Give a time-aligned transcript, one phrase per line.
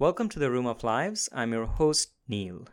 [0.00, 1.28] Welcome to the Room of Lives.
[1.32, 2.68] I'm your host, Neil.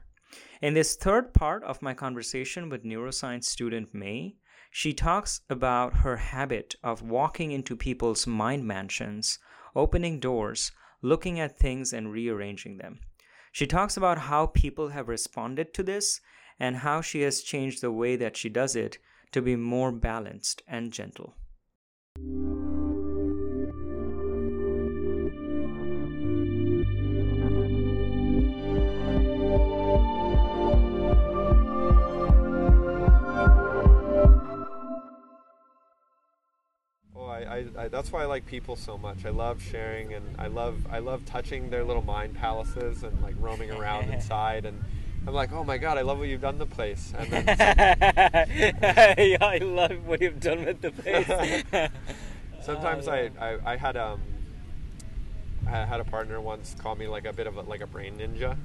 [0.62, 4.36] In this third part of my conversation with neuroscience student Mae,
[4.70, 9.40] she talks about her habit of walking into people's mind mansions,
[9.76, 13.00] opening doors, looking at things, and rearranging them.
[13.52, 16.22] She talks about how people have responded to this
[16.60, 19.00] and how she has changed the way that she does it
[19.32, 21.34] to be more balanced and gentle.
[37.86, 39.26] I, that's why I like people so much.
[39.26, 43.36] I love sharing, and I love I love touching their little mind palaces and like
[43.40, 44.66] roaming around inside.
[44.66, 44.84] And
[45.28, 47.14] I'm like, oh my god, I love what you've done the place.
[47.18, 47.46] And then
[49.18, 51.92] yeah, I love what you've done with the place.
[52.64, 54.22] sometimes I, I, I had um
[55.68, 58.18] I had a partner once call me like a bit of a, like a brain
[58.18, 58.58] ninja.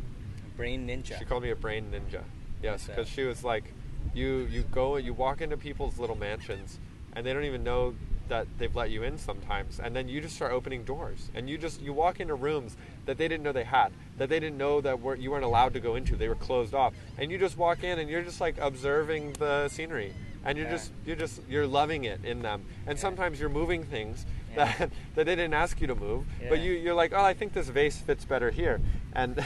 [0.57, 1.19] Brain ninja.
[1.19, 2.23] She called me a brain ninja.
[2.63, 3.73] Yes, because she was like,
[4.15, 6.79] you you go you walk into people's little mansions
[7.15, 7.95] and they don't even know
[8.31, 11.59] that they've let you in sometimes and then you just start opening doors and you
[11.59, 14.83] just you walk into rooms that they didn't know they had that they didn't know
[14.83, 16.15] that were, you weren't allowed to go into.
[16.15, 16.93] They were closed off.
[17.17, 20.13] And you just walk in and you're just like observing the scenery.
[20.45, 20.73] And you're yeah.
[20.73, 22.65] just you're just you're loving it in them.
[22.87, 23.03] And yeah.
[23.03, 24.75] sometimes you're moving things yeah.
[24.79, 27.53] that that they didn't ask you to move but you you're like oh i think
[27.53, 28.81] this vase fits better here.
[29.15, 29.45] And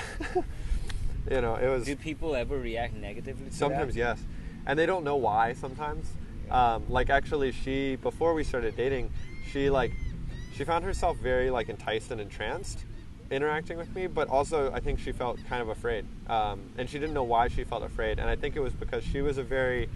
[1.30, 4.20] you know it was do people ever react negatively sometimes yes.
[4.66, 6.06] And they don't know why sometimes
[6.50, 9.12] um, like actually, she before we started dating,
[9.50, 9.92] she like
[10.54, 12.84] she found herself very like enticed and entranced
[13.30, 16.98] interacting with me, but also I think she felt kind of afraid, um, and she
[16.98, 18.18] didn't know why she felt afraid.
[18.18, 19.88] And I think it was because she was a very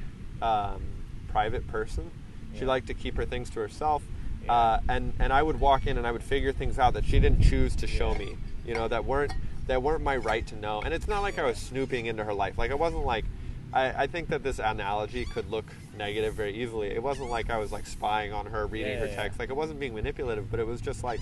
[0.43, 0.83] um,
[1.29, 2.11] private person.
[2.59, 4.03] She liked to keep her things to herself,
[4.45, 4.53] yeah.
[4.53, 7.21] uh, and and I would walk in and I would figure things out that she
[7.21, 8.19] didn't choose to show yeah.
[8.19, 8.37] me.
[8.65, 9.33] You know that weren't
[9.67, 10.81] that weren't my right to know.
[10.81, 12.59] And it's not like I was snooping into her life.
[12.59, 13.27] Like I wasn't like
[13.72, 15.66] I, I, think that this analogy could look
[15.97, 16.88] negative very easily.
[16.88, 19.36] It wasn't like I was like spying on her, reading yeah, her text.
[19.36, 19.42] Yeah.
[19.42, 21.20] Like it wasn't being manipulative, but it was just like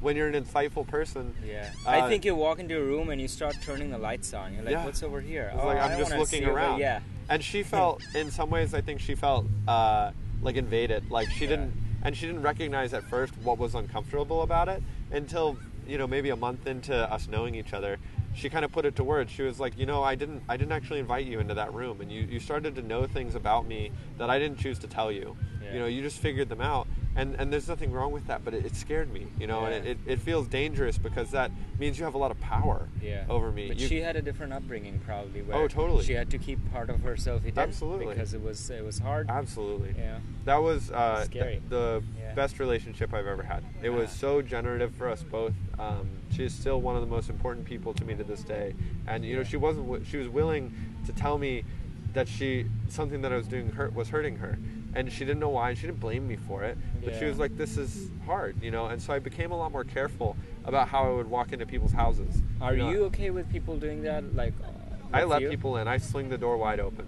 [0.00, 1.34] when you're an insightful person.
[1.44, 1.70] Yeah.
[1.86, 4.54] Uh, I think you walk into a room and you start turning the lights on.
[4.54, 4.84] You're like, yeah.
[4.84, 5.50] what's over here?
[5.52, 6.78] It's oh, like I'm just looking around.
[6.78, 7.00] yeah.
[7.28, 11.10] And she felt, in some ways, I think she felt uh, like invaded.
[11.10, 11.72] Like she didn't,
[12.02, 16.30] and she didn't recognize at first what was uncomfortable about it until you know maybe
[16.30, 17.98] a month into us knowing each other
[18.34, 19.30] she kind of put it to words.
[19.30, 22.00] She was like, you know, I didn't, I didn't actually invite you into that room,
[22.00, 25.10] and you, you started to know things about me that I didn't choose to tell
[25.10, 25.36] you.
[25.62, 25.72] Yeah.
[25.72, 26.86] You know, you just figured them out,
[27.18, 29.26] and and there's nothing wrong with that, but it, it scared me.
[29.40, 29.66] You know, yeah.
[29.74, 32.88] and it, it, it, feels dangerous because that means you have a lot of power
[33.02, 33.24] yeah.
[33.28, 33.66] over me.
[33.66, 35.44] But you, she had a different upbringing, probably.
[35.52, 36.04] oh, totally.
[36.04, 37.58] She had to keep part of herself hidden.
[37.58, 38.14] Absolutely.
[38.14, 39.28] Because it was it was hard.
[39.28, 39.96] Absolutely.
[39.98, 40.18] Yeah.
[40.44, 42.02] That was uh, th- the
[42.36, 43.64] best relationship I've ever had.
[43.82, 45.54] It was so generative for us both.
[45.78, 48.74] Um, she is still one of the most important people to me to this day,
[49.08, 50.72] and you know she wasn't she was willing
[51.06, 51.64] to tell me
[52.12, 54.56] that she something that I was doing hurt was hurting her,
[54.98, 56.76] and she didn't know why, and she didn't blame me for it.
[57.04, 57.20] But yeah.
[57.20, 58.86] she was like, "This is hard," you know.
[58.86, 61.92] And so I became a lot more careful about how I would walk into people's
[61.92, 62.42] houses.
[62.60, 62.90] Are you, know?
[62.90, 64.34] you okay with people doing that?
[64.34, 64.66] Like, uh,
[65.12, 65.50] I let you?
[65.50, 65.86] people in.
[65.86, 67.06] I swing the door wide open.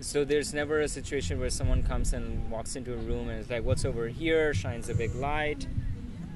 [0.00, 3.50] So there's never a situation where someone comes and walks into a room and it's
[3.50, 5.66] like, "What's over here?" Shines a big light.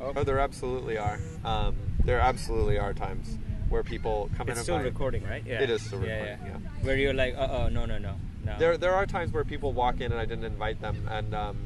[0.02, 1.18] Oh, oh there absolutely are.
[1.46, 3.38] Um, there absolutely are times
[3.70, 4.58] where people come it's in.
[4.58, 5.42] It's still recording, right?
[5.46, 5.62] Yeah.
[5.62, 6.24] It is still recording.
[6.24, 6.58] Yeah, yeah.
[6.62, 6.84] yeah.
[6.84, 8.56] Where you're like, "Uh oh, no, no, no." No.
[8.58, 11.58] There, there are times where people walk in and I didn't invite them, and um,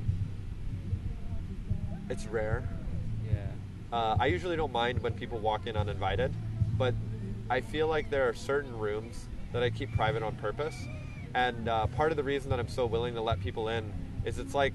[2.08, 2.68] it's rare.
[3.26, 3.96] Yeah.
[3.96, 6.32] Uh, I usually don't mind when people walk in uninvited,
[6.76, 6.94] but
[7.48, 10.74] I feel like there are certain rooms that I keep private on purpose
[11.34, 13.92] and uh, part of the reason that I'm so willing to let people in
[14.24, 14.74] is it's like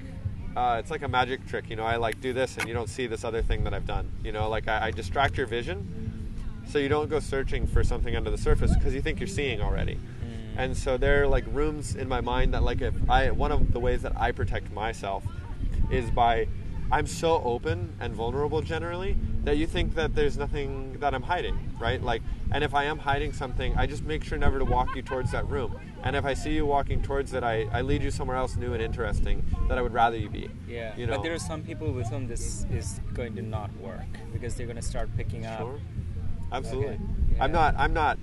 [0.56, 1.70] uh, it's like a magic trick.
[1.70, 3.86] You know, I like do this and you don't see this other thing that I've
[3.86, 4.12] done.
[4.24, 5.99] You know, like I, I distract your vision,
[6.70, 9.60] so you don't go searching for something under the surface because you think you're seeing
[9.62, 9.96] already.
[9.96, 10.00] Mm.
[10.58, 13.74] And so there are like rooms in my mind that like if I one of
[13.74, 15.24] the ways that I protect myself
[15.92, 16.48] is by
[16.92, 21.72] I'm so open and vulnerable generally that you think that there's nothing that I'm hiding,
[21.80, 22.02] right?
[22.02, 25.04] Like, and if I am hiding something, I just make sure never to walk you
[25.04, 25.80] towards that room.
[26.04, 28.74] And if I see you walking towards it, I, I lead you somewhere else new
[28.74, 30.50] and interesting that I would rather you be.
[30.68, 30.96] Yeah.
[30.98, 31.18] You know?
[31.18, 34.66] But there are some people with whom this is going to not work because they're
[34.66, 35.60] going to start picking up.
[35.60, 35.80] Sure.
[36.52, 36.96] Absolutely.
[36.96, 37.00] Okay.
[37.34, 37.44] Yeah.
[37.44, 37.76] I'm not.
[37.78, 38.18] I'm not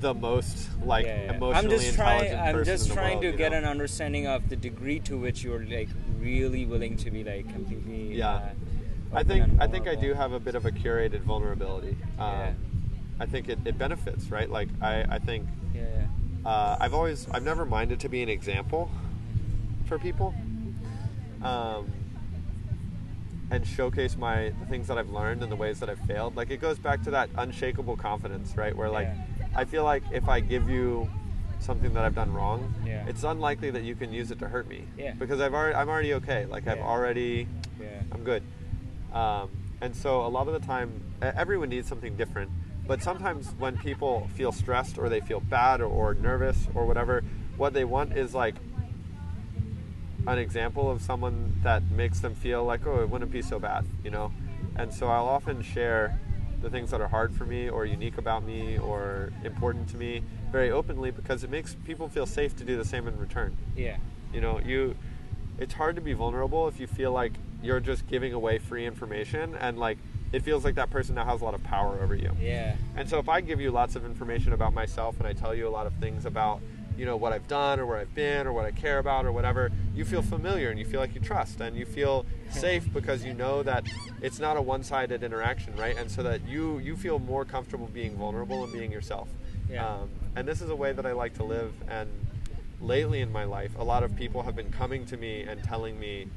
[0.00, 1.34] the most like yeah, yeah.
[1.34, 2.36] emotionally I'm just trying.
[2.36, 3.58] I'm just trying world, to get know?
[3.58, 5.88] an understanding of the degree to which you're like
[6.20, 8.14] really willing to be like completely.
[8.14, 8.30] Yeah.
[8.34, 8.50] Uh,
[9.12, 11.96] I think I think I do have a bit of a curated vulnerability.
[12.18, 12.52] Um, yeah.
[13.20, 14.48] I think it, it benefits, right?
[14.48, 16.06] Like I, I think yeah.
[16.44, 18.90] Uh, I've always I've never minded to be an example
[19.86, 20.34] for people.
[21.42, 21.90] Um,
[23.50, 26.36] and showcase my the things that I've learned and the ways that I've failed.
[26.36, 28.76] Like it goes back to that unshakable confidence, right?
[28.76, 29.46] Where like Yeah.
[29.56, 31.08] I feel like if I give you
[31.60, 33.04] something that I've done wrong, Yeah.
[33.08, 34.84] it's unlikely that you can use it to hurt me.
[34.96, 35.12] Yeah.
[35.14, 36.46] Because I've already I'm already okay.
[36.46, 37.46] Like I've already
[37.80, 37.86] Yeah.
[38.12, 38.42] I'm good.
[39.12, 39.48] Um,
[39.80, 42.50] and so a lot of the time, everyone needs something different.
[42.86, 47.22] But sometimes when people feel stressed or they feel bad or, or nervous or whatever,
[47.56, 48.54] what they want is like
[50.26, 53.86] an example of someone that makes them feel like, oh, it wouldn't be so bad,
[54.04, 54.32] you know?
[54.76, 56.18] And so I'll often share
[56.60, 60.22] the things that are hard for me or unique about me or important to me
[60.50, 63.56] very openly because it makes people feel safe to do the same in return.
[63.76, 63.96] Yeah.
[64.32, 64.96] You know, you
[65.58, 67.32] it's hard to be vulnerable if you feel like
[67.62, 69.98] you're just giving away free information and like
[70.32, 72.30] it feels like that person now has a lot of power over you.
[72.40, 72.76] Yeah.
[72.96, 75.66] And so if I give you lots of information about myself and I tell you
[75.66, 76.60] a lot of things about,
[76.98, 79.32] you know, what I've done or where I've been or what I care about or
[79.32, 83.24] whatever, you feel familiar and you feel like you trust and you feel safe because
[83.24, 83.86] you know that
[84.20, 85.96] it's not a one-sided interaction, right?
[85.96, 89.28] And so that you you feel more comfortable being vulnerable and being yourself.
[89.70, 89.86] Yeah.
[89.86, 92.10] Um, and this is a way that I like to live and
[92.80, 95.98] lately in my life, a lot of people have been coming to me and telling
[95.98, 96.28] me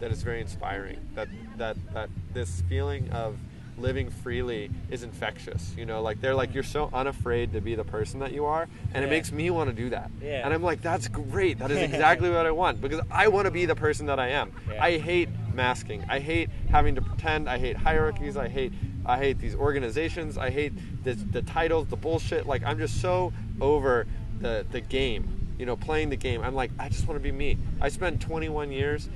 [0.00, 0.98] that it's very inspiring.
[1.14, 3.36] That that that this feeling of
[3.78, 5.74] living freely is infectious.
[5.76, 8.68] You know, like they're like you're so unafraid to be the person that you are,
[8.94, 10.10] and it makes me want to do that.
[10.22, 10.44] Yeah.
[10.44, 11.58] And I'm like, that's great.
[11.58, 14.28] That is exactly what I want because I want to be the person that I
[14.28, 14.52] am.
[14.70, 14.82] Yeah.
[14.82, 16.04] I hate masking.
[16.08, 17.48] I hate having to pretend.
[17.48, 18.36] I hate hierarchies.
[18.36, 18.72] I hate
[19.04, 20.38] I hate these organizations.
[20.38, 20.72] I hate
[21.04, 22.46] the, the titles, the bullshit.
[22.46, 24.06] Like I'm just so over
[24.40, 25.36] the the game.
[25.58, 26.42] You know, playing the game.
[26.42, 27.58] I'm like, I just want to be me.
[27.82, 29.10] I spent 21 years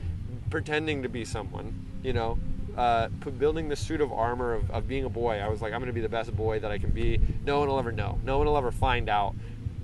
[0.50, 1.86] pretending to be someone.
[2.02, 2.38] You know,
[2.76, 5.38] uh, building the suit of armor of, of being a boy.
[5.38, 7.20] I was like, I'm going to be the best boy that I can be.
[7.44, 8.18] No one will ever know.
[8.24, 9.34] No one will ever find out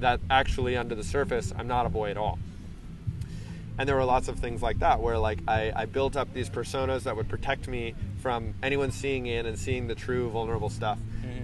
[0.01, 2.39] that actually under the surface, I'm not a boy at all
[3.81, 6.51] and there were lots of things like that where like I, I built up these
[6.51, 10.99] personas that would protect me from anyone seeing in and seeing the true vulnerable stuff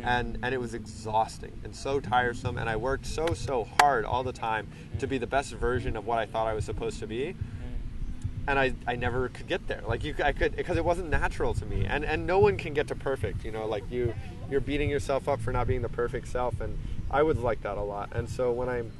[0.05, 4.23] and and it was exhausting and so tiresome and i worked so so hard all
[4.23, 7.07] the time to be the best version of what i thought i was supposed to
[7.07, 7.35] be
[8.49, 9.83] and I, I never could get there.
[9.87, 11.85] Like you I could because it wasn't natural to me.
[11.85, 14.15] And and no one can get to perfect you know like you
[14.51, 16.79] you're beating yourself up for not being the perfect self and
[17.11, 18.11] I was like that a lot.
[18.13, 18.93] And so when I'm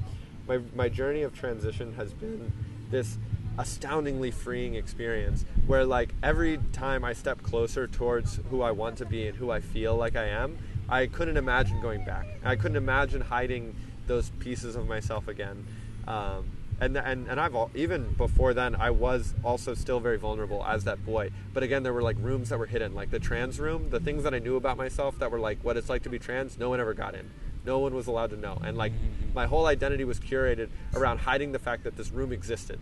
[0.47, 2.51] my my journey of transition has been
[2.89, 3.17] this
[3.59, 9.05] astoundingly freeing experience where like every time I step closer towards who I want to
[9.05, 10.59] be and who I feel like I am
[10.89, 12.25] I couldn't imagine going back.
[12.45, 13.75] I couldn't imagine hiding
[14.07, 15.65] those pieces of myself again.
[16.07, 16.45] Um,
[16.79, 20.83] and and and I've all, even before then I was also still very vulnerable as
[20.83, 21.31] that boy.
[21.53, 23.89] But again, there were like rooms that were hidden, like the trans room.
[23.89, 26.19] The things that I knew about myself that were like what it's like to be
[26.19, 26.57] trans.
[26.57, 27.31] No one ever got in.
[27.65, 28.61] No one was allowed to know.
[28.63, 28.93] And like
[29.33, 32.79] my whole identity was curated around hiding the fact that this room existed,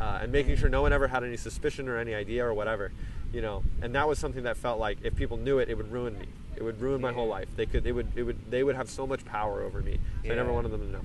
[0.00, 2.92] uh, and making sure no one ever had any suspicion or any idea or whatever,
[3.32, 3.62] you know.
[3.80, 6.26] And that was something that felt like if people knew it, it would ruin me.
[6.56, 7.48] It would ruin my whole life.
[7.56, 7.84] They could.
[7.84, 8.12] They would.
[8.16, 8.50] It would.
[8.50, 9.98] They would have so much power over me.
[10.24, 11.02] So I never wanted them to know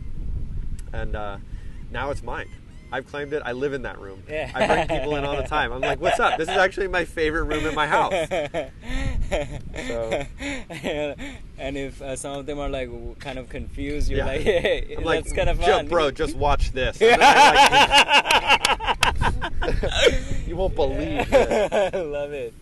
[0.93, 1.37] and uh,
[1.91, 2.47] now it's mine.
[2.89, 3.41] I've claimed it.
[3.43, 4.23] I live in that room.
[4.29, 4.49] Yeah.
[4.55, 5.73] I bring people in all the time.
[5.73, 6.37] I'm like, "What's up?
[6.37, 8.13] This is actually my favorite room in my house."
[9.87, 10.25] So-
[11.59, 12.89] and if uh, some of them are like
[13.19, 14.25] kind of confused, you're Yeah.
[14.25, 15.87] like, hey, I'm like, that's kind of "Joe, fun.
[15.89, 16.99] bro, just watch this."
[20.47, 21.93] You won't believe this.
[21.93, 22.53] I love it.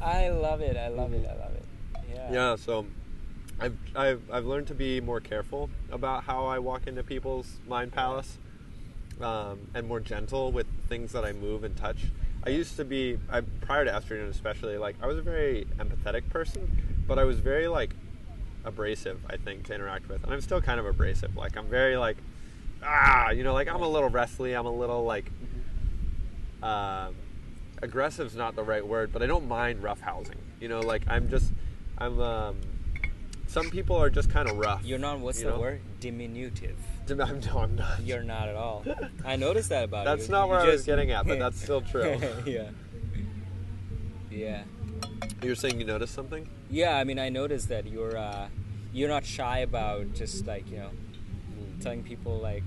[0.00, 0.76] I love it.
[0.76, 1.26] I love it.
[1.28, 1.64] I love it.
[2.12, 2.32] Yeah.
[2.32, 2.56] Yeah.
[2.56, 2.86] So,
[3.58, 7.92] I've, I've I've learned to be more careful about how I walk into people's mind
[7.92, 8.38] palace,
[9.20, 11.98] um, and more gentle with things that I move and touch.
[12.46, 16.28] I used to be I, prior to estrogen, especially like I was a very empathetic
[16.28, 17.94] person, but I was very like
[18.64, 19.20] abrasive.
[19.28, 21.36] I think to interact with, and I'm still kind of abrasive.
[21.36, 22.16] Like I'm very like
[22.84, 24.52] ah, you know, like I'm a little wrestly.
[24.52, 25.30] I'm a little like
[26.62, 27.14] um,
[27.82, 30.36] is not the right word, but I don't mind roughhousing.
[30.60, 31.52] You know, like I'm just
[31.98, 32.56] I'm um,
[33.46, 34.84] some people are just kind of rough.
[34.84, 35.20] You're not.
[35.20, 35.60] What's you the know?
[35.60, 35.80] word?
[36.00, 36.78] Diminutive.
[37.10, 37.24] No,
[37.58, 38.00] I'm not.
[38.02, 38.84] You're not at all.
[39.24, 40.16] I noticed that about you.
[40.16, 42.18] That's not You where I was getting at, but that's still true.
[42.46, 42.70] yeah.
[44.30, 44.62] Yeah.
[45.42, 46.48] You're saying you noticed something?
[46.70, 46.96] Yeah.
[46.96, 48.48] I mean, I noticed that you're uh,
[48.92, 50.90] you're not shy about just like you know
[51.80, 52.62] telling people like,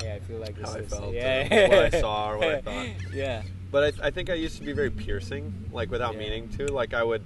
[0.00, 2.48] hey, I feel like this How I is felt, yeah, what I saw, or what
[2.54, 2.86] I thought.
[3.12, 3.42] yeah.
[3.70, 6.20] But I, I think I used to be very piercing, like without Yeah.
[6.20, 6.66] meaning to.
[6.72, 7.22] Like I would,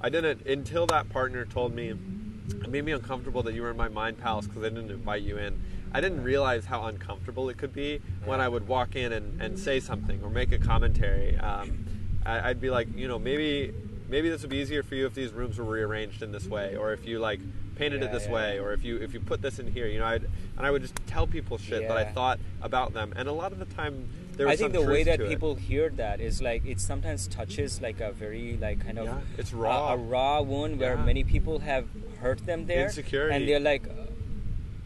[0.00, 3.76] I didn't until that partner told me, it made me uncomfortable that you were in
[3.76, 5.60] my mind palace because I didn't invite you in.
[5.92, 9.58] I didn't realize how uncomfortable it could be when I would walk in and, and
[9.58, 11.36] say something or make a commentary.
[11.36, 11.86] Um,
[12.26, 13.72] I, I'd be like, you know, maybe
[14.08, 16.76] maybe this would be easier for you if these rooms were rearranged in this way,
[16.76, 17.40] or if you like
[17.76, 18.32] painted Yeah, it this yeah.
[18.32, 20.24] way, or if you if you put this in here, you know, I'd,
[20.56, 23.52] and I would just tell people shit that I thought about them, and a lot
[23.52, 25.28] of the time there was I think the way that to it.
[25.28, 29.18] people hear that is like it sometimes touches like a very like kind of Yeah,
[29.38, 29.92] it's a- raw.
[29.92, 31.04] a, raw wound where Yeah.
[31.04, 31.86] many people have
[32.20, 33.34] hurt them there, Insecurity.
[33.36, 33.84] and they're like,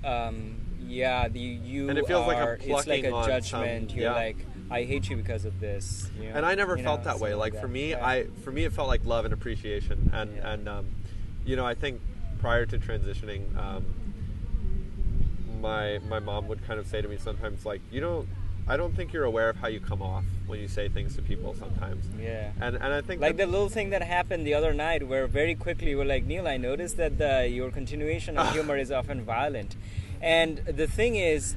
[0.05, 0.57] um,
[0.93, 2.59] yeah, the, you And it feels like I'm are.
[2.61, 3.91] it's like a judgment.
[3.91, 4.37] some- You're like,
[4.71, 6.11] I hate you because of this.
[6.19, 6.37] you know?
[6.37, 7.31] and I never You felt know, that way.
[7.31, 7.63] something Like that.
[7.63, 8.07] for me, Yeah.
[8.07, 10.53] I for me it felt like love and appreciation, and Yeah.
[10.53, 10.87] and um,
[11.45, 12.01] you know I think
[12.41, 13.85] prior to transitioning, um,
[15.61, 18.27] my my mom would kind of say to me sometimes like you don't
[18.67, 21.23] I don't think you're aware of how you come off when you say things to
[21.23, 22.07] people sometimes.
[22.21, 22.53] Yeah.
[22.61, 25.55] And and I think Like the little thing that happened the other night, where very
[25.57, 29.23] quickly you were like, Neil, I noticed that the, your continuation of humor is often
[29.25, 29.75] violent.
[30.23, 31.57] And the thing is,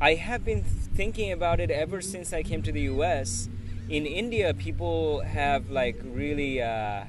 [0.00, 3.48] I have been thinking about it ever since I came to the US.
[3.88, 7.04] In India, people have like really uh,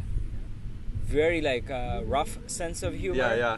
[1.05, 3.17] very like uh, rough sense of humor.
[3.17, 3.57] yeah yeah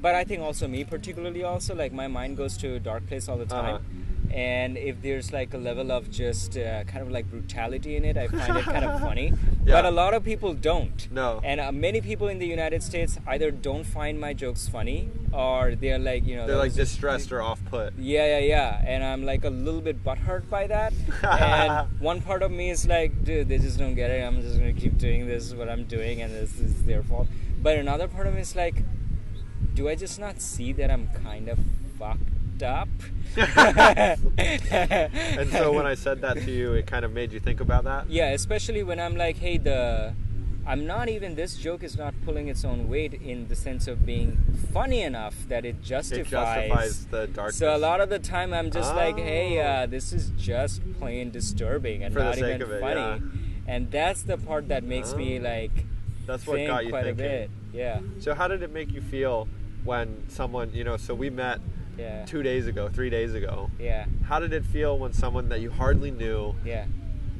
[0.00, 3.28] But I think also me particularly also like my mind goes to a dark place
[3.28, 3.74] all the time.
[3.76, 4.07] Uh-huh.
[4.32, 8.16] And if there's like a level of just uh, kind of like brutality in it,
[8.16, 9.32] I find it kind of funny.
[9.64, 9.74] Yeah.
[9.74, 11.10] But a lot of people don't.
[11.10, 11.40] No.
[11.42, 15.74] And uh, many people in the United States either don't find my jokes funny or
[15.74, 17.94] they're like, you know, they're like distressed or off put.
[17.98, 18.82] yeah, yeah, yeah.
[18.84, 20.92] And I'm like a little bit butthurt by that.
[21.22, 24.22] and one part of me is like, dude, they just don't get it.
[24.22, 27.28] I'm just going to keep doing this, what I'm doing, and this is their fault.
[27.62, 28.82] But another part of me is like,
[29.74, 31.58] do I just not see that I'm kind of
[31.98, 32.20] fucked
[32.62, 32.88] up?
[34.38, 37.84] And so when I said that to you, it kind of made you think about
[37.84, 38.08] that.
[38.10, 40.14] Yeah, especially when I'm like, hey, the.
[40.66, 41.34] I'm not even.
[41.34, 44.36] This joke is not pulling its own weight in the sense of being
[44.70, 46.28] funny enough that it It justifies.
[46.30, 47.56] justifies the darkness.
[47.56, 49.62] So a lot of the time, I'm just like, hey, Oh.
[49.64, 53.00] uh, this is just plain disturbing and For not even it, funny.
[53.00, 53.18] yeah.
[53.66, 55.42] And that's the part that makes me Oh.
[55.42, 55.70] like
[56.26, 57.24] That's what got you quite thinking.
[57.24, 57.50] a bit.
[57.72, 59.48] Yeah, So how did it make you feel
[59.84, 61.60] when someone, you know, so we met
[61.98, 63.70] yeah, two days ago, three days ago.
[63.78, 66.86] yeah, How did it feel when someone that you hardly knew yeah.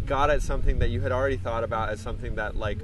[0.06, 2.78] got at something that you had already thought about as something that like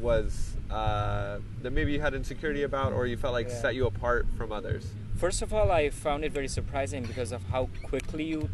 [0.00, 3.60] was uh, that maybe you had insecurity about or you felt like Yeah.
[3.60, 4.86] set you apart from others?
[5.16, 8.48] First of all, I found it very surprising because of how quickly you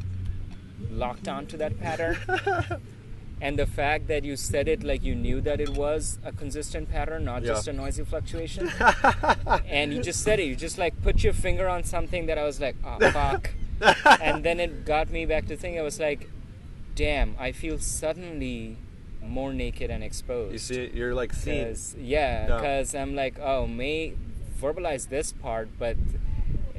[0.91, 2.17] locked onto that pattern.
[3.41, 6.91] and the fact that you said it like you knew that it was a consistent
[6.91, 7.49] pattern, not Yeah.
[7.55, 8.71] just a noisy fluctuation.
[9.67, 10.45] and you just said it.
[10.45, 13.51] You just like put your finger on something that I was like, oh fuck.
[14.21, 15.81] and then it got me back to thinking.
[15.81, 16.29] I was like,
[16.95, 18.77] damn, I feel suddenly
[19.23, 20.53] more naked and exposed.
[20.53, 21.75] You see, you're like seen.
[21.99, 24.15] yeah, because I'm like, oh, Mae
[24.61, 25.97] verbalize this part, but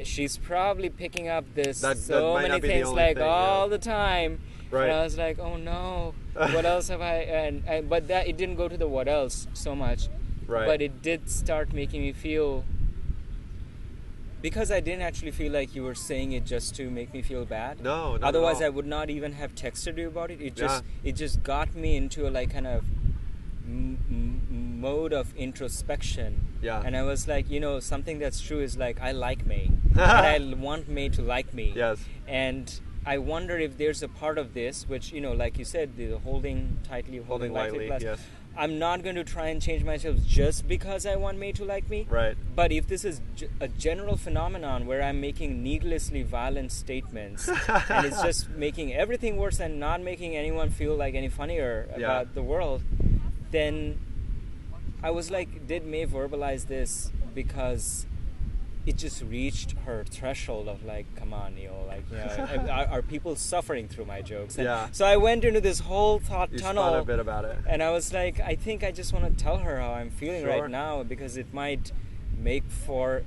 [0.03, 3.17] she's probably picking up this That- that so might many not be the things like
[3.17, 3.69] thing, all yeah.
[3.69, 4.39] the time.
[4.71, 4.89] Right.
[4.89, 7.17] And I was like, oh no, what else have I?
[7.17, 10.07] And, and but that it didn't go to the what else so much,
[10.47, 10.65] Right.
[10.65, 12.63] but it did start making me feel.
[14.41, 17.45] Because I didn't actually feel like you were saying it just to make me feel
[17.45, 17.79] bad.
[17.81, 18.59] No, Otherwise.
[18.61, 20.41] I would not even have texted you about it.
[20.41, 21.09] It just Yeah.
[21.09, 22.83] it just got me into a like kind of
[23.67, 26.47] m- m- mode of introspection.
[26.59, 26.81] Yeah.
[26.83, 29.99] And I was like, you know, something that's true is like I like Mae, and
[30.01, 31.73] I want Mae to like me.
[31.75, 32.03] Yes.
[32.27, 35.97] And I wonder if there's a part of this, which you know, like you said,
[35.97, 38.01] the holding tightly, holding, Holding lightly, plus.
[38.03, 38.19] yes.
[38.55, 41.89] I'm not going to try and change myself just because I want Mae to like
[41.89, 42.05] me.
[42.09, 42.35] Right.
[42.53, 43.21] But if this is
[43.61, 47.47] a general phenomenon where I'm making needlessly violent statements
[47.89, 51.97] and it's just making everything worse and not making anyone feel like any funnier Yeah.
[51.97, 52.83] about the world,
[53.51, 53.97] then
[55.01, 58.05] I was like, did Mae verbalize this because
[58.85, 63.01] it just reached her threshold of like, come on, Neil, like, you know, are, are
[63.03, 64.57] people suffering through my jokes?
[64.57, 64.87] And Yeah.
[64.91, 66.83] So I went into this whole thought You tunnel.
[66.87, 67.57] spun a bit about it.
[67.67, 70.41] And I was like, I think I just want to tell her how I'm feeling
[70.43, 70.61] Sure.
[70.61, 71.91] right now because it might
[72.37, 73.23] make for.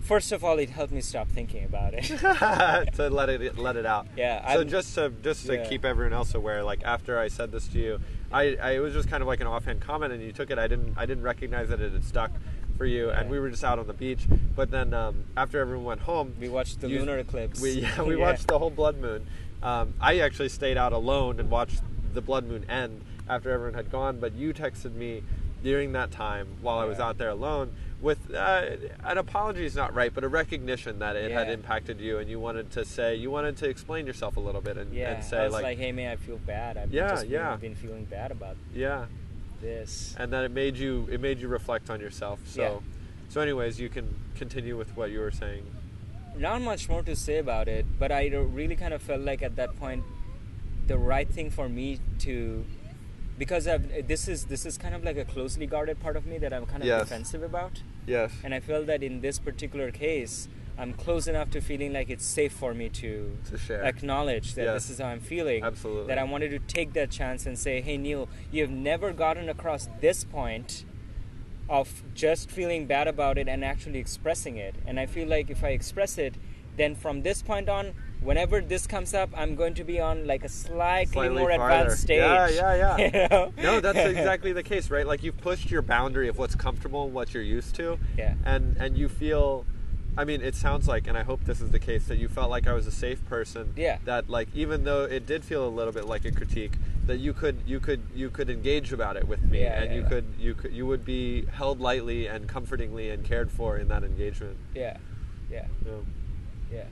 [0.00, 2.04] First of all, it helped me stop thinking about it.
[2.94, 4.06] to let it let it out.
[4.16, 5.68] Yeah, So I'm- just to just to Yeah.
[5.68, 8.00] keep everyone else aware, like after I said this to you,
[8.32, 10.58] I, I it was just kind of like an offhand comment, and you took it.
[10.60, 12.30] I didn't I didn't recognize that it had stuck
[12.76, 14.26] for you, and we were just out on the beach.
[14.54, 17.60] But then um, after everyone went home, we watched the you- lunar eclipse.
[17.60, 19.26] We yeah, we watched the whole blood moon.
[19.62, 21.80] Um, I actually stayed out alone and watched
[22.14, 24.20] the blood moon end after everyone had gone.
[24.20, 25.22] But you texted me
[25.62, 28.66] during that time while I was out there alone with uh,
[29.04, 32.38] an apology is not right, but a recognition that it had impacted you, and you
[32.38, 35.48] wanted to say you wanted to explain yourself a little bit and, Yeah, and say
[35.48, 36.76] like, like, hey, man, I feel bad.
[36.76, 37.56] I've Yeah, just been- yeah.
[37.56, 39.06] been feeling bad about yeah,
[39.60, 40.14] this.
[40.18, 42.40] and then it made you it made you reflect on yourself.
[42.46, 42.78] So, Yeah.
[43.28, 45.64] so anyways, you can continue with what you were saying.
[46.38, 49.56] Not much more to say about it, but I really kind of felt like at
[49.56, 50.04] that point,
[50.86, 52.64] the right thing for me to,
[53.38, 56.38] because I've, this is this is kind of like a closely guarded part of me
[56.38, 57.02] that I'm kind of Yes.
[57.04, 57.82] defensive about.
[58.06, 58.32] Yes.
[58.44, 62.24] And I feel that in this particular case, I'm close enough to feeling like it's
[62.24, 63.82] safe for me to, To share.
[63.82, 64.74] acknowledge that Yes.
[64.82, 65.64] this is how I'm feeling.
[65.64, 66.06] Absolutely.
[66.08, 69.48] That I wanted to take that chance and say, hey, Neil, you have never gotten
[69.48, 70.84] across this point
[71.68, 74.74] of just feeling bad about it and actually expressing it.
[74.86, 76.34] And I feel like if I express it,
[76.76, 80.44] then from this point on, whenever this comes up, I'm going to be on like
[80.44, 81.74] a slightly, Slightly more farther.
[81.84, 82.18] advanced stage.
[82.18, 82.96] Yeah, yeah, yeah.
[83.22, 83.52] You know?
[83.56, 85.06] no, that's exactly the case, right?
[85.06, 87.98] Like you've pushed your boundary of what's comfortable and what you're used to.
[88.18, 88.34] Yeah.
[88.44, 89.64] And and you feel
[90.18, 92.48] I mean, it sounds like and I hope this is the case that you felt
[92.50, 93.74] like I was a safe person.
[93.76, 93.98] Yeah.
[94.04, 96.72] That like even though it did feel a little bit like a critique,
[97.06, 99.96] that you could you could you could engage about it with me Yeah, and yeah,
[99.96, 100.08] you yeah.
[100.08, 104.04] could you could you would be held lightly and comfortingly and cared for in that
[104.04, 104.56] engagement.
[104.74, 104.96] yeah,
[105.50, 105.66] yeah,
[106.72, 106.84] Yeah.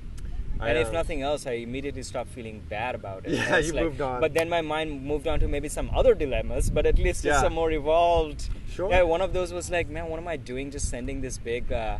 [0.60, 3.32] I, and if uh, nothing else, I immediately stopped feeling bad about it.
[3.38, 4.20] Yeah, you moved on.
[4.20, 7.40] But then my mind moved on to maybe some other dilemmas, but at least it's
[7.42, 7.46] Yeah.
[7.46, 8.48] a more evolved.
[8.70, 8.88] Sure.
[8.88, 10.70] Yeah, one of those was like, man, what am I doing?
[10.70, 11.98] Just sending this big, uh,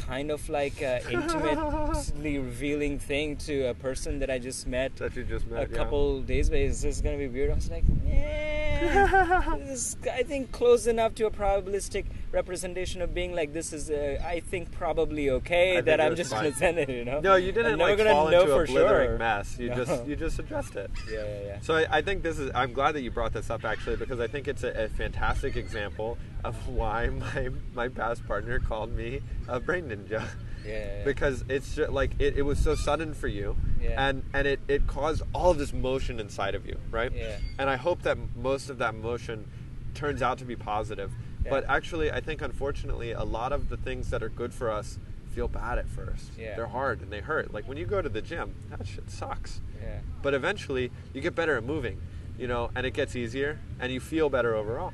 [0.00, 5.14] kind of like uh, intimately revealing thing to a person that I just met that
[5.14, 5.70] you just a met.
[5.70, 5.76] yeah.
[5.76, 6.56] couple days ago.
[6.56, 7.50] Is this gonna be weird?
[7.50, 13.12] I was like, yeah, this is, I think close enough to a probabilistic representation of
[13.14, 16.44] being like this is, uh, I think probably okay I that I'm just fine.
[16.44, 16.88] gonna send it.
[16.88, 17.20] You know?
[17.20, 19.18] No, you didn't like gonna fall know into for a blithering sure.
[19.18, 19.58] mess.
[19.58, 19.76] You No.
[19.84, 20.90] just you just addressed it.
[21.10, 21.58] Yeah, yeah, yeah.
[21.60, 22.50] So I, I think this is.
[22.54, 25.56] I'm glad that you brought this up actually because I think it's a, a fantastic
[25.56, 30.24] example of why my my past partner called me a brain ninja.
[30.66, 31.02] Yeah.
[31.04, 34.08] Because it's just like it, it was so sudden for you, Yeah.
[34.08, 37.10] and and it, it caused all of this motion inside of you, right?
[37.14, 37.38] Yeah.
[37.58, 39.46] And I hope that most of that motion
[39.94, 41.12] turns out to be positive.
[41.44, 41.50] Yeah.
[41.50, 44.98] But actually, I think unfortunately, a lot of the things that are good for us
[45.30, 46.32] feel bad at first.
[46.38, 46.56] Yeah.
[46.56, 47.54] They're hard and they hurt.
[47.54, 50.00] Like when you go to the gym, that shit sucks yeah.
[50.22, 51.98] but eventually you get better at moving
[52.38, 54.92] you know and it gets easier and you feel better overall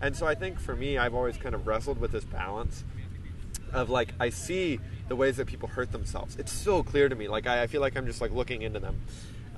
[0.00, 2.84] and so i think for me i've always kind of wrestled with this balance
[3.72, 4.78] of like i see
[5.10, 6.36] the ways that people hurt themselves.
[6.36, 7.26] It's so clear to me.
[7.26, 9.00] Like i, I feel like i'm just like looking into them.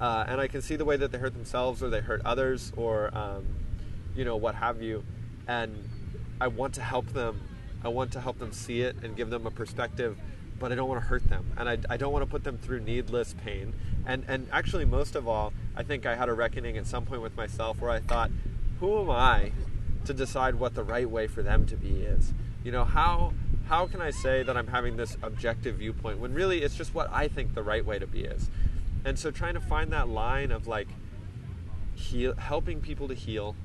[0.01, 2.73] Uh, and i can see the way that they hurt themselves or they hurt others
[2.77, 3.47] or um,
[4.17, 5.05] you know what have you.
[5.47, 5.89] And
[6.41, 7.41] i want to help them.
[7.85, 10.19] I want to help them see it and give them a perspective
[10.59, 12.57] but I don't want to hurt them, and I, I don't want to put them
[12.57, 13.75] through needless pain.
[14.07, 17.21] And and actually, most of all, I think I had a reckoning at some point
[17.21, 18.31] with myself where I thought,
[18.79, 19.51] who am I
[20.07, 22.33] to decide what the right way for them to be is?
[22.65, 23.33] You know, how
[23.69, 27.09] how can I say that I'm having this objective viewpoint when really it's just what
[27.13, 28.51] I think the right way to be is?
[29.05, 30.89] And so, trying to find that line of like
[31.95, 33.57] heal, helping people to heal,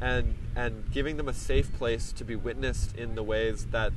[0.00, 3.92] and and giving them a safe place to be witnessed in the ways that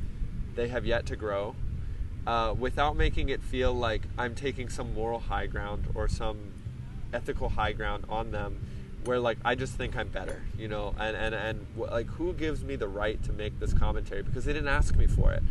[0.56, 1.56] they have yet to grow
[2.26, 6.54] uh, without making it feel like I'm taking some moral high ground or some
[7.14, 8.66] ethical high ground on them
[9.06, 12.64] where like I just think I'm better, you know, and and and like who gives
[12.64, 15.44] me the right to make this commentary because they didn't ask me for it,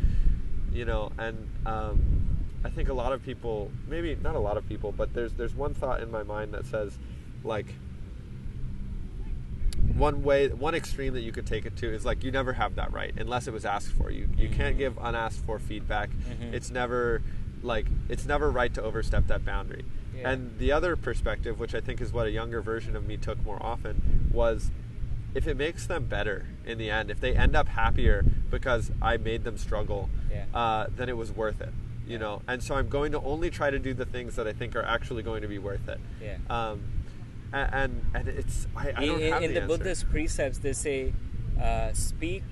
[0.73, 2.01] you know, and um,
[2.65, 5.55] I think a lot of people, maybe not a lot of people, but there's there's
[5.55, 6.99] one thought in my mind that says,
[7.45, 7.67] like,
[9.97, 12.77] one way, one extreme that you could take it to is like you never have
[12.77, 14.11] that right unless it was asked for.
[14.11, 16.11] You you can't give unasked for feedback.
[16.11, 16.53] Mhm.
[16.53, 17.23] It's never
[17.63, 19.85] like it's never right to overstep that boundary.
[20.17, 20.31] Yeah.
[20.31, 23.43] And the other perspective, which I think is what a younger version of me took
[23.45, 24.71] more often, was
[25.35, 29.17] if it makes them better in the end, if they end up happier because I
[29.17, 30.45] made them struggle, Yeah.
[30.55, 31.71] uh, then it was worth it.
[32.07, 32.19] You Yeah.
[32.19, 34.77] know, and so I'm going to only try to do the things that I think
[34.77, 36.01] are actually going to be worth it.
[36.21, 36.37] Yeah.
[36.51, 36.83] Um,
[37.53, 39.67] a- and and it's I, I in, don't in- have in the, the.
[39.67, 41.15] Buddhist precepts, they say,
[41.61, 42.45] uh, speak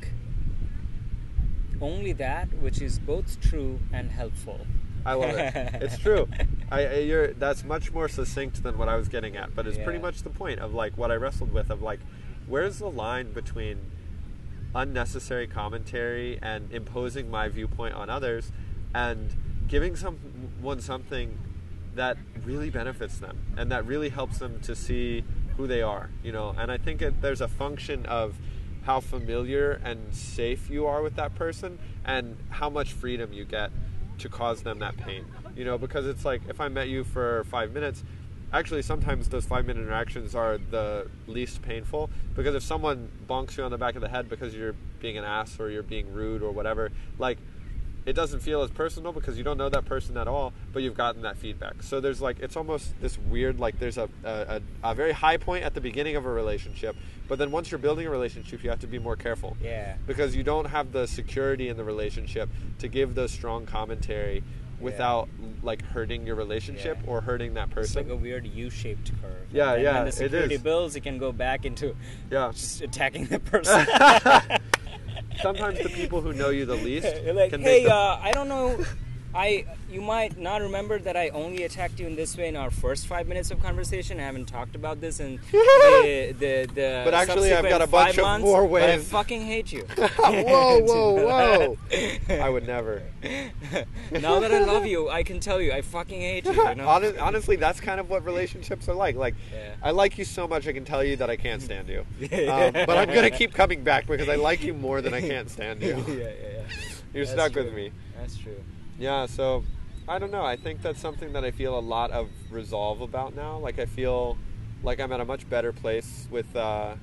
[1.80, 4.66] only that which is both true and helpful.
[5.04, 5.54] I love it.
[5.82, 6.28] It's true.
[6.70, 10.22] I, that's much more succinct than what I was getting at, but it's pretty much
[10.22, 12.00] the point of like what I wrestled with of like
[12.46, 13.78] where's the line between
[14.74, 18.52] unnecessary commentary and imposing my viewpoint on others
[18.94, 19.34] and
[19.66, 21.38] giving someone something
[21.94, 25.24] that really benefits them and that really helps them to see
[25.56, 26.54] who they are, you know.
[26.56, 28.36] And I think it, there's a function of
[28.82, 33.70] how familiar and safe you are with that person and how much freedom you get
[34.18, 35.24] to cause them that pain.
[35.56, 38.02] You know, because it's like if I met you for five minutes,
[38.52, 43.62] actually sometimes those five minute interactions are the least painful because if someone bonks you
[43.62, 46.42] on the back of the head because you're being an ass or you're being rude
[46.42, 47.38] or whatever, like
[48.06, 50.96] it doesn't feel as personal because you don't know that person at all, but you've
[50.96, 51.82] gotten that feedback.
[51.82, 55.36] So there's like it's almost this weird like there's a a, a, a very high
[55.36, 56.96] point at the beginning of a relationship,
[57.28, 59.94] but then once you're building a relationship, you have to be more careful Yeah.
[60.06, 64.42] because you don't have the security in the relationship to give those strong commentary
[64.80, 65.28] without
[65.62, 67.10] like hurting your relationship Yeah.
[67.10, 68.02] or hurting that It's person.
[68.04, 69.46] like a weird U-shaped curve.
[69.52, 70.62] Yeah, and yeah, When the security is.
[70.62, 71.94] builds, it can go back into
[72.30, 72.50] yeah.
[72.52, 73.86] just attacking the person.
[75.42, 78.48] sometimes the people who know you the least like, can hey, the- uh, I don't
[78.48, 78.78] know.
[79.34, 82.70] I you might not remember that I only attacked you in this way in our
[82.70, 84.18] first five minutes of conversation.
[84.18, 88.18] I haven't talked about this in the the, the But actually, I've got a bunch
[88.18, 89.82] of months, more But I fucking hate you.
[89.96, 92.36] whoa, whoa, whoa!
[92.40, 93.02] I would never.
[94.10, 96.52] now that I love you, I can tell you I fucking hate you.
[96.52, 96.84] you know?
[96.84, 99.14] Hon- Honestly, that's kind of what relationships are like.
[99.16, 99.74] Like, Yeah.
[99.82, 102.00] I like you so much, I can tell you that I can't stand you.
[102.00, 105.48] Um, but I'm gonna keep coming back because I like you more than I can't
[105.48, 105.96] stand you.
[106.08, 106.62] yeah, yeah, yeah.
[107.12, 107.64] You're That's stuck true.
[107.64, 107.92] with me.
[108.18, 108.56] That's true.
[109.00, 109.64] Yeah, so
[110.06, 110.44] I don't know.
[110.44, 113.56] I think that's something that I feel a lot of resolve about now.
[113.56, 114.36] Like I feel
[114.82, 116.96] like I'm at a much better place with uh,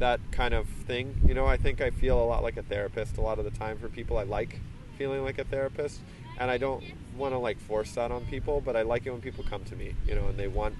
[0.00, 1.20] that kind of thing.
[1.24, 3.52] You know, I think I feel a lot like a therapist a lot of the
[3.52, 4.18] time for people.
[4.18, 4.58] I like
[4.98, 6.00] feeling like a therapist,
[6.40, 6.82] and I don't
[7.16, 8.60] want to like force that on people.
[8.60, 10.74] But I like it when people come to me, you know, and they want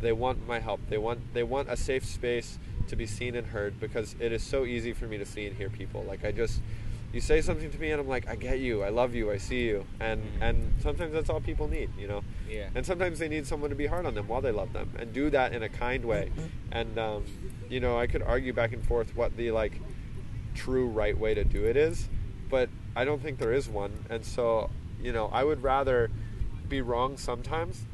[0.00, 0.80] they want my help.
[0.88, 4.42] They want they want a safe space to be seen and heard because it is
[4.42, 6.02] so easy for me to see and hear people.
[6.02, 6.60] Like I just
[7.16, 9.38] you say something to me and I'm like, I get you, I love you, I
[9.38, 12.22] see you, and and sometimes that's all people need, you know.
[12.46, 12.68] Yeah.
[12.74, 15.14] And sometimes they need someone to be hard on them while they love them, and
[15.14, 16.30] do that in a kind way.
[16.70, 17.24] And um,
[17.70, 19.80] you know, I could argue back and forth what the like
[20.54, 22.06] true right way to do it is,
[22.50, 24.04] but I don't think there is one.
[24.10, 24.68] And so,
[25.02, 26.10] you know, I would rather
[26.68, 27.86] be wrong sometimes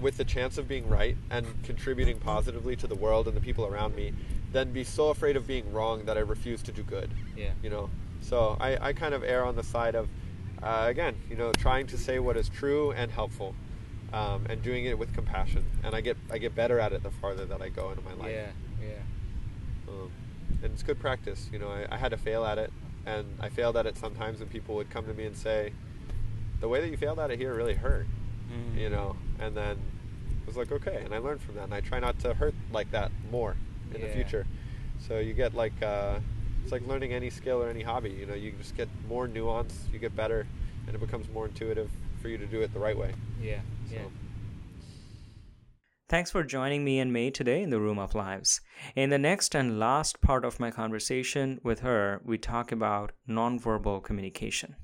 [0.00, 3.66] with the chance of being right and contributing positively to the world and the people
[3.66, 4.12] around me
[4.56, 7.10] than be so afraid of being wrong that I refuse to do good.
[7.36, 7.50] Yeah.
[7.62, 7.90] You know,
[8.22, 10.08] so I, I kind of err on the side of,
[10.62, 13.54] uh, again, you know, trying to say what is true and helpful,
[14.14, 15.62] um, and doing it with compassion.
[15.84, 18.14] And I get I get better at it the farther that I go into my
[18.14, 18.30] life.
[18.30, 18.50] Yeah.
[18.80, 19.90] Yeah.
[19.92, 20.10] Um,
[20.62, 21.50] and it's good practice.
[21.52, 22.72] You know, I, I had to fail at it,
[23.04, 25.74] and I failed at it sometimes, and people would come to me and say,
[26.60, 28.06] "The way that you failed at it here really hurt,"
[28.50, 28.80] Mhm.
[28.80, 29.16] you know.
[29.38, 32.18] And then I was like, "Okay," and I learned from that, and I try not
[32.20, 33.54] to hurt like that more
[33.94, 34.46] in the future.
[34.98, 36.18] So you get like uh,
[36.62, 38.10] it's like learning any skill or any hobby.
[38.10, 40.46] You know, you just get more nuance, you get better,
[40.86, 43.12] and it becomes more intuitive for you to do it the right way.
[43.40, 43.60] Yeah.
[43.88, 43.96] So.
[43.96, 44.02] Yeah.
[46.08, 48.60] Thanks for joining me and Mae today in the Room of Lives.
[48.94, 54.04] In the next and last part of my conversation with her, we talk about nonverbal
[54.04, 54.76] communication.